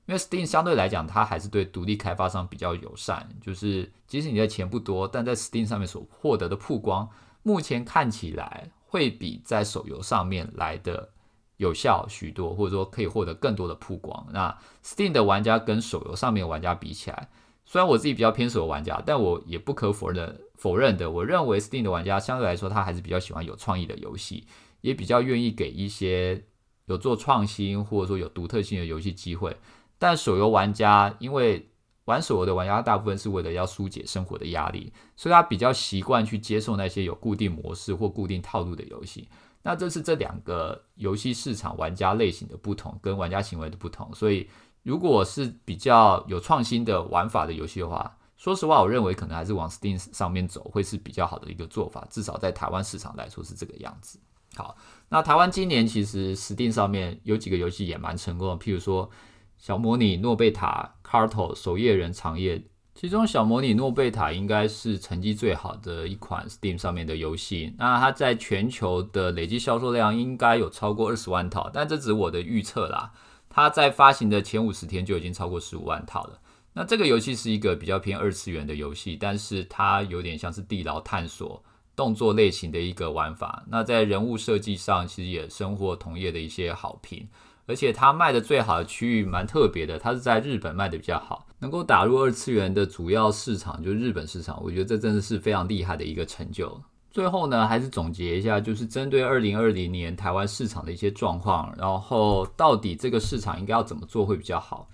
[0.05, 3.27] 因为 Steam 相对来讲，它还是对独立开发商比较友善。
[3.41, 7.09] 就是即使你的钱不多，但在 Steam 上面所获得的曝光，
[7.43, 8.71] 目前看起来。
[8.91, 11.11] 会比在手游上面来的
[11.59, 14.27] 有效许多，或者说可以获得更多的曝光。
[14.33, 17.29] 那 Steam 的玩家跟手游上面玩家比起来，
[17.67, 24.47] 虽然我自己比较偏手游玩家，但我也不可否认否认的，我认为 Steam 的玩家相对来说，他还是比较喜欢有创意的游戏，
[24.81, 26.45] 也比较愿意给一些
[26.87, 29.55] 有做创新或者说有独特性的游戏机会。
[29.99, 31.69] 但手游玩家因为
[32.09, 39.29] 玩手游的玩家大部分是为了要疏解生活的压力，所以他比较习惯去接受那些有固定模式或固定套路的游戏。
[39.63, 44.11] 那这是这两个游戏市场玩家类型的不同，跟玩家行为的不同。
[44.15, 44.49] 所以，
[44.85, 52.07] 如果是比较有创新的玩法的游戏的话，说实话，我认为可能还是往 Steam 上面走会是比较好的一个做法。
[52.09, 54.19] 至少在台湾市场来说是这个样子。
[54.57, 54.75] 好，
[55.11, 59.11] 那台湾今年其实 Steam 上面有几个游戏也蛮成功的，譬如说。
[59.59, 62.63] 小模拟诺贝塔、Carto、守夜人、长夜，
[62.95, 67.75] 其中，小魔女诺贝塔应该是成绩最好的一款 Steam 上面的游戏。
[67.79, 73.13] 那它在全球的累计销售量应该有超过二十万套，但这只是我的预测啦。
[73.49, 76.41] 它在发行的前五十天就已经超过十五万套了。
[76.75, 81.63] 那这个游戏是一个比较偏二次元的游戏，但是它有点像是地牢探索
[81.97, 83.65] 动作类型的一个玩法。
[83.69, 87.27] 那在人物设计上，其实也收获同业的一些好评。
[87.69, 96.81] 而且它卖的最好的区域蛮特别的，它是在日本卖的比较好，能够打入二次元的主要市场就是日本市场，我觉得这真的是非常厉害的一个成就。
[97.11, 104.89] 最后呢，还是总结一下，就是针对二零二零年台湾市场的一些状况，然后到底这个市场应该要怎么做会比较好？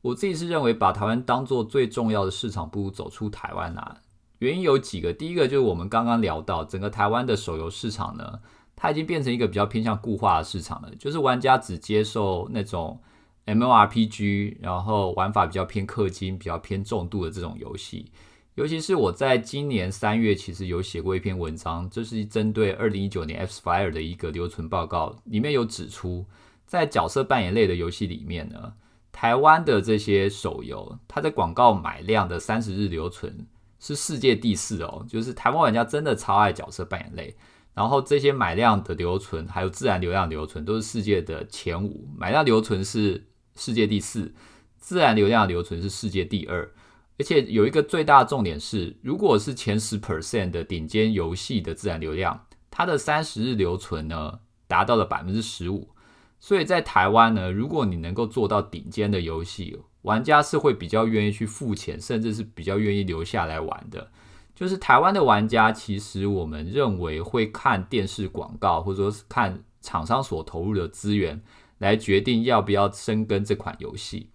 [0.00, 3.96] 我自己是认为把台湾当做最重要的市场，不如走出台湾啊。
[4.38, 8.38] 原因有几个，第一个就是我们刚刚聊到整个台湾的手游市场呢。
[8.82, 12.98] 它已经变成一个比较偏向固化的市场了，就是玩家只接受那种
[13.44, 18.10] M O R P G，然后玩法比较偏氪金、比较偏重度的这种游戏。
[18.54, 26.24] 尤其是我在今年三月其实有写过一篇文章，这是针对二零一九年 X Fire 的一个留存报告，里面有指出，
[26.64, 28.72] 在角色扮演类的游戏里面呢，
[29.12, 33.46] 台湾的这些手游，它在广告买量的三十日留存
[33.78, 37.36] 是世界第四哦，就是台湾玩家真的超爱角色扮演类。
[37.74, 42.08] 然后这些买量的留存，还有自然流量留存，都是世界的前五。
[42.16, 44.34] 买量留存是世界第四，
[44.78, 46.70] 自然流量留存是世界第二。
[47.18, 55.90] 而且有一个最大的重点是，如果是前十 percent 的顶尖游戏的自然流量，它的三十日留存呢达到了百分之十五。
[56.38, 64.10] 所以在台湾呢，如果你能够做到顶尖的游戏，玩家是会比较愿意去付钱，甚至是比较愿意留下来玩的。
[64.60, 71.40] 就是台湾的玩家，其实我们认为会看电视广告，或者说是看厂商所投入的资源，
[71.78, 74.28] 来决定要不要深耕这款游戏。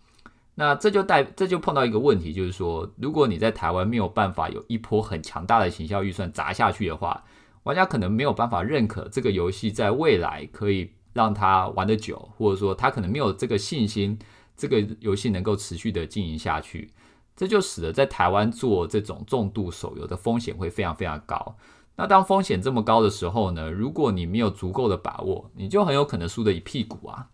[0.55, 7.23] 那这就带这就碰到一个问题，就是说，如果你在台湾没有办法有一波很强大的行销预算砸下去的话，
[7.61, 14.17] 玩家可能没有办法认可这个游戏在未来可以让他玩得久，或者说他可能没有这个信心，
[14.57, 16.89] 这个游戏能够持续的经营下去。
[17.35, 21.57] 这就使得在台湾做这种重度手游的风险会非常非常高。
[21.97, 23.71] 那当风险这么高的时候呢？
[23.71, 27.27] 如果你没有足够的把握，你就很有可能输得一屁股啊。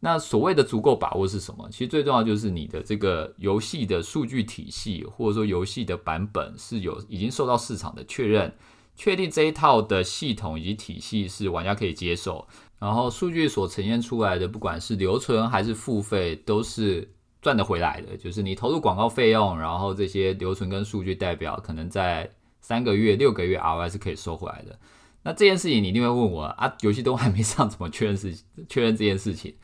[0.00, 1.68] 那所谓的足够把握是什么？
[1.70, 8.54] 其实最重要就是你的这个游戏的数据体系，或者说游戏的版本是有已经受到市场的确认，
[8.94, 12.46] 确定这一套的系统以及体系是玩家可以接受，
[12.78, 17.10] 然后数据所呈现出来的，不管是留存还是付费，都是。
[17.46, 22.28] 赚得回来的，就是你投入广告费用，然后这些留存跟数据代表，可能在
[22.60, 24.76] 三个月、六个月 ROI 是可以收回来的。
[25.22, 28.36] 那这件事情你一定会问我啊，游戏都还没上，怎么确认事
[28.68, 29.54] 确认这件事情？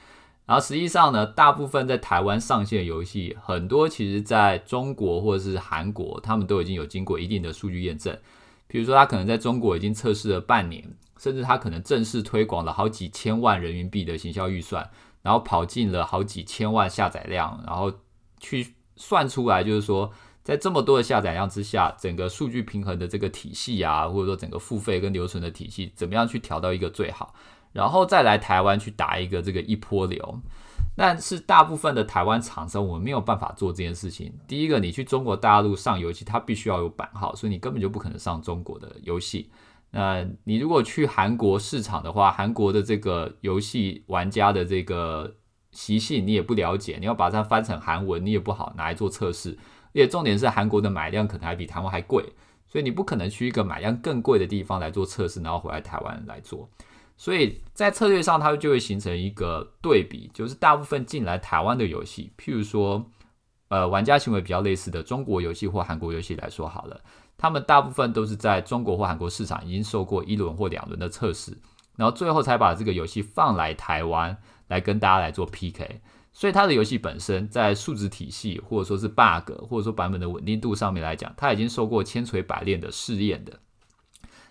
[0.46, 8.16] 然后实际上呢，大部分在台湾上线游戏，很多其实在中国或者是韩国，他们都已经有经过一定的数据验证。
[8.68, 14.88] 比如说，他可能在中国已经测试了半年，甚至他可能正式推广了好几千万人民币的行销预算。
[15.22, 17.92] 然后跑进了好几千万下载量，然后
[18.38, 27.34] 去算出来，就是说，在这么多的下载量之下，整个数据平衡的这个体系啊，或者说整个付费跟留存的体系，怎么样去调到一个最好，
[27.72, 30.40] 然后再来台湾去打一个这个一波流。
[30.94, 34.30] 但是大部分的台湾厂商，我们没有办法做这件事情。
[34.46, 39.48] 第一个，你去中国大陆上游戏，它必须要有版号，所以你根本就不可能上中国的游戏。
[39.94, 45.36] 那你如果去韩国市场的话，韩国的这个游戏玩家的这个
[45.70, 49.56] 习性你也不了解，你要把它翻成韩文，你也不好拿来做测试。
[49.88, 52.24] 而且重点是韩国的买量可能还比台湾还贵，
[52.66, 56.70] 所以你不可能去一个买量更贵的地方来做测试，然后回来台湾来做。
[57.18, 63.04] 所以在策略上，它就会形成一个对比，就是大部分进来台湾的游戏，譬如说，
[63.68, 66.98] 呃，玩家行为比较类似的中国游戏或韩国游戏来说好了。
[67.42, 71.58] 他们大部分都是在中国或韩国市场已经受过一轮或两轮的测试，
[71.96, 76.00] 然后最后才把这个游戏放来台湾来跟大家来做 PK。
[76.32, 83.58] 所以它的游戏本身在数值体系或者说是 bug 或者说版本的稳定度上面来讲，它已经受过千锤百炼的试验的。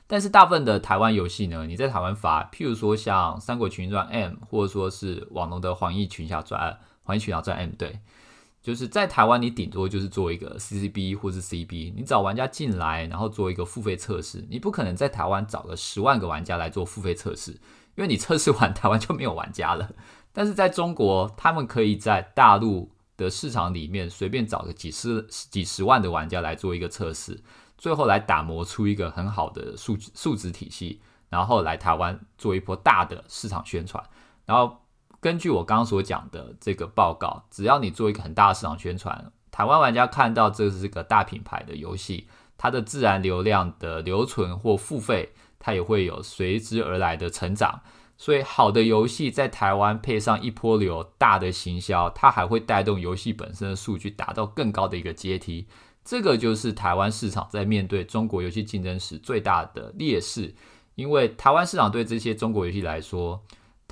[0.05, 6.71] 但是大部分的台湾游戏呢，你在台湾发，譬如说像《三国群英传 M》或者说是网龙的《黄奕群侠传》
[7.03, 8.01] 《黄奕群侠传 M》对。
[8.61, 14.45] 就是在台湾，你顶多就是做一个 CCB 或是 CB，你找玩家进来，然后做一个付费测试。
[14.51, 17.53] 你不可能在台湾找个十万个玩家来做付费测试，
[17.95, 19.89] 因为你测试完 台湾就没有玩家了。
[20.31, 27.41] 但是在中国，他们可以在大陆的市场里面随便找个几十几十万的玩家来做一个测试，
[27.79, 34.03] 最后来打磨出一个很好的数数值体系，然后来台湾做一波大的市场宣传，
[34.45, 34.80] 然后。
[35.21, 47.81] 根据我刚刚所讲的这个报告，只要你做一个很大的市场宣传，台湾玩家看到这是个大品牌的游戏，它的自然流量的留存或付费，它也会有随之而来的成长。
[48.17, 55.67] 所以，好的游戏在台湾配上一波流大的行销，它还会带动游戏本身的数据达到更高的一个阶梯。
[56.03, 60.55] 这个就是台湾市场在面对中国游戏竞争时最大的劣势。
[60.95, 63.43] 因为台湾市场对这些中国游戏来说，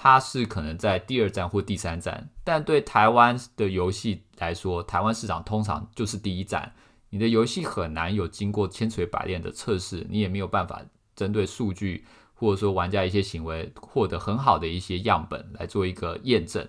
[0.01, 6.73] 它是可能在第二站或第三站，但对台湾的游戏来说，台湾市场通常就是第一站。
[7.09, 10.81] 你的游戏很难有经过千锤百炼的测试，你也没有办法
[11.17, 12.05] 针对数据。
[12.33, 16.65] 或者说玩家一些行为获得很好的一些样本来做一个验证，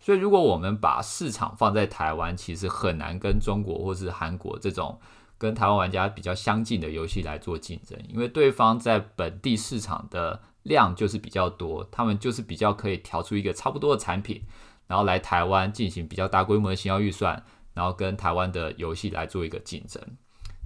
[0.00, 4.98] 所以如果我们把市场放在台湾，其实很难跟中国或是韩国这种
[5.38, 14.42] 跟台湾玩家比较相近的游戏来做竞争，因为对方在本地市场的量就是比较多，他们就是比较可以调出一个差不多的产品，
[14.86, 17.44] 然后来台湾进行比较大规模的行销预算，
[17.74, 20.02] 然后跟台湾的游戏来做一个竞争。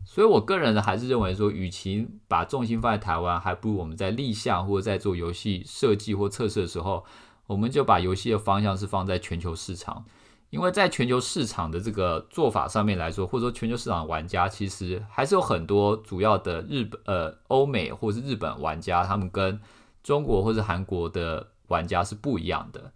[0.05, 7.05] 所以，我个人呢还是认为说，与其把重心放在台湾，还不如我们在立项或者在做游戏设计或测试的时候，
[7.49, 10.05] 我们就把游戏的方向是放在全球市场。
[10.51, 19.61] 因为在全球市场的这个做法上面来说，或者说全球市场玩家，其实还是有很多主要的日本、呃欧美或是日本玩家，他们跟
[20.07, 22.93] 中国或者韩国的玩家是不一样的。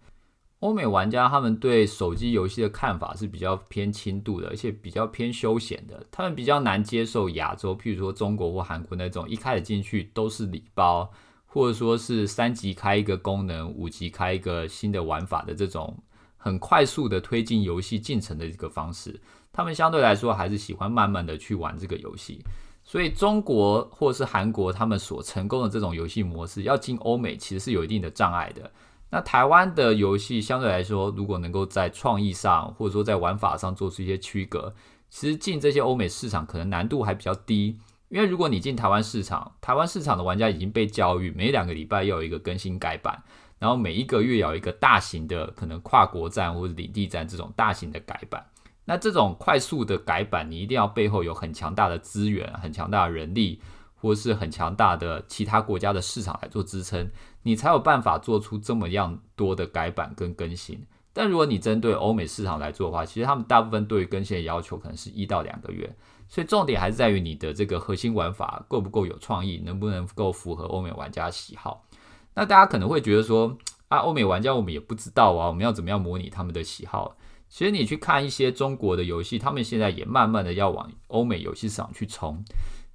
[0.59, 6.05] 欧美玩家他们对手机游戏的看法是比较偏轻度的，而且比较偏休闲的。
[6.09, 11.11] 他们比较难接受亚洲，譬如说中国或韩国那种一开始进去都是礼包，
[11.45, 16.01] 或者说是三级开一个功能，五级开一个新的玩法的这种
[16.37, 19.19] 很快速的推进游戏进程的一个方式。
[19.51, 22.41] 他们相对来说还是喜欢慢慢的去玩这个游戏。
[22.83, 28.71] 所以中国或是韩国他们所成功的这种游戏模式，要进欧美其实是有一定的障碍的。
[29.09, 34.73] 那台湾的游戏相对来说，如果能够在创意上或者说在玩法上做出一些区隔，
[35.09, 37.77] 其实进这些欧美市场可能难度还比较低。
[38.09, 43.21] 因为如果你进台湾市场，台湾市场的玩家已经被教育每两个礼拜要有一个更新改版，
[43.57, 48.45] 然后每一个月有一个大型的可能跨国战或者领地战这种大型的改版。
[48.85, 53.61] 那这种快速的改版，你一定要背后有很强大的资源、很强大的人力，
[53.95, 57.09] 或是很强大的其他国家的市场来做支撑。
[57.43, 60.85] 你才有办法做出这么样多的改版跟更新。
[61.13, 65.93] 但如果你针对欧美市场来做的话，其实他们大部分对于更新的要求可能是一到两个月。
[66.27, 71.85] 所以重点还是在于你的这个核心玩法够不够有创意，能不能够符合欧美玩家喜好。
[72.33, 73.57] 那大家可能会觉得说
[73.89, 77.17] 啊，欧美玩家我们也不知道啊，我们要怎么样模拟他们的喜好？
[77.51, 82.43] 其实你去看一些中国的游戏，他们现在也慢慢的要往欧美游戏市场去冲。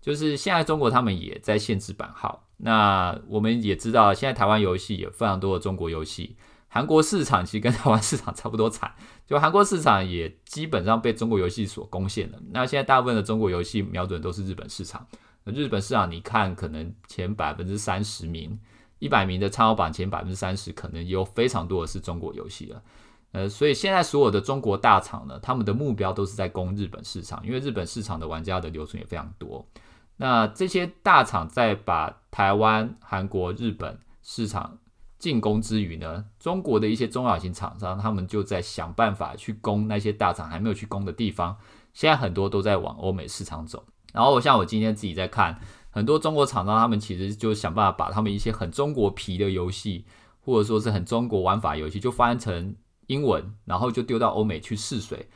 [0.01, 2.49] 就是现在中国他们也在限制版号。
[2.57, 6.37] 那我们也知道，现在台湾游戏有非常多的中国游戏，
[6.69, 8.95] 韩国市场其实跟台湾市场差不多惨，
[9.27, 12.39] 就韩国市场也基本上被中国游戏所攻陷了。
[12.53, 15.07] 那现在大部分的中国游戏瞄准都是日本市场，
[15.45, 18.59] 日本市场你看，可能前百分之三十名，
[19.01, 22.83] 一百名的参考榜前百分之三十，可能有非常多的是中国游戏了。
[23.33, 29.66] 呃，所以现在所有的中国大厂呢，他们的目标都是在攻日本市场，因为日本市场的玩家的留存也非常多。
[30.16, 34.79] 那这些大厂在把台湾、韩国、日本市场
[35.18, 41.57] 进攻之余呢，中国的一些中小型厂商，他们就在想办法去攻那些大厂还没有去攻的地方。
[41.93, 43.85] 现在很多都在往欧美市场走。
[44.14, 45.61] 然后像我今天自己在看，
[45.91, 50.07] 很多中国厂商，他们其实就想办法把他们一些很中国皮的游戏，
[50.41, 52.74] 或者说是很中国玩法游戏，就翻成
[53.07, 55.29] 英文，然后就丢到欧美去试水。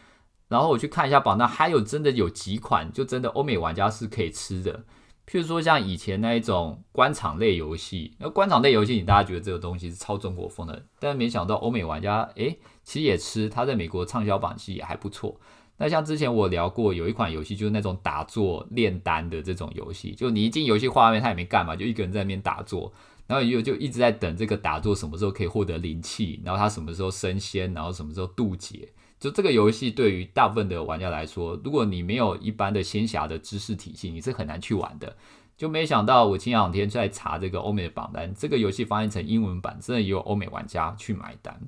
[0.49, 4.85] 然后我去看一下榜单，还有真的有几款，就真的欧美玩家是可以吃的。
[5.25, 15.41] 譬如说像以前那一种官场类游戏，那官场类游戏，你大家觉得这个东西是超中国风的，但是没想到欧美玩家，诶，其实也吃，它在美国畅销榜其实也还不错。
[15.77, 22.93] 那像之前我聊过，有一款游戏就是那种打坐炼丹的这种游戏，就你一进游戏画面，他也没干嘛，就一个人在那边打坐，
[23.31, 28.89] 然后就就一直在等这个打坐什么时候可以获得灵气，然后他什么时候升仙，然后什么时候渡劫。
[29.21, 35.17] 就这个游戏对于大部分的玩家来说，如果你没有一般的仙侠的知识体系，你是很难去玩的。
[35.57, 41.61] 就没想到我前两天在查这个欧美的榜单，这个游戏翻译成英文版，真的也有欧美玩家去买单。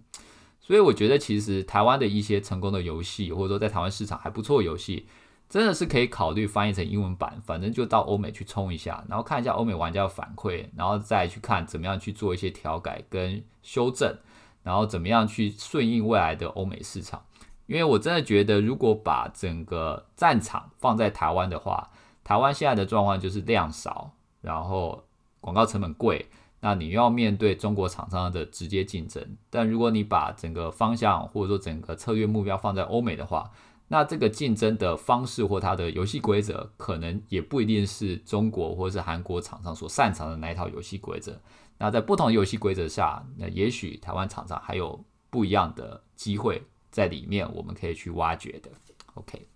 [0.60, 5.06] 所以我觉得，其实台湾的一些成功的游戏，或者说在台湾市场还不错游戏，
[5.52, 14.16] 真的是可以考虑翻译成英文版，反正就到欧美去冲一下，然后看一下欧美玩家的反馈，然后再去看怎么样去做一些调改跟修正，
[14.62, 17.22] 然后怎么样去顺应未来的欧美市场。
[17.66, 21.90] 因为我真的觉得，如果把整个战场放在台湾的话，
[22.24, 25.04] 台湾现在的状况就是量少，然后
[25.42, 26.30] 广告成本贵，
[26.60, 29.22] 那你要面对中国厂商的直接竞争。
[29.50, 33.50] 但如果你把整个方向或者说整个策略目标放在欧美的话，
[33.92, 41.38] 那这个竞争的方式或它的游戏规则，可能也不一定是中国或是韩国厂商所擅长的那一套游戏规则。
[41.76, 48.70] 那在不同的游戏规则下，那也许台湾厂商还有不一样的机会在里面，我们可以去挖掘的。
[49.12, 49.46] OK，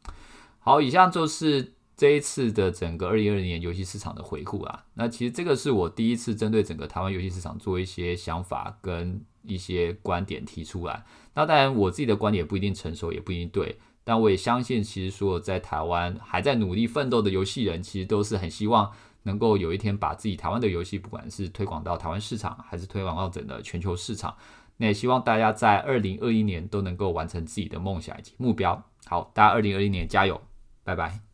[0.59, 4.85] 好，以上就是这一次的整个二零二零年游戏市场的回顾啊。
[4.93, 11.07] 那其实这个是我第一次针对整个台湾游戏市场做一些想法跟一些观点提出来。
[11.33, 13.79] 那当然，我自己的观点不一定成熟，也不一定对。
[14.09, 18.89] 但我也相信，其实所有在台湾还在努力奋斗的游戏人，其实都是很希望
[19.25, 24.33] 能够有一天把自己台湾的游戏，不管是推广到台湾市场，还是推广到整个全球市场。
[24.77, 28.81] 那也希望大家在二零二一年都能够完成自己的梦想以及目标。
[29.07, 30.41] 好，大家二零二一年加油，
[30.85, 31.26] 拜拜。